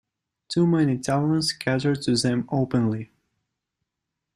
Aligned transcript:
Too 0.47 0.65
many 0.65 0.97
taverns 0.97 1.53
cater 1.53 1.93
to 1.95 2.15
them 2.15 2.49
openly. 2.51 3.11